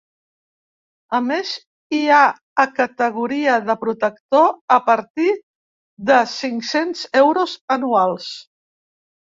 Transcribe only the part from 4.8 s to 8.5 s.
partir de cinc-cents euros anuals.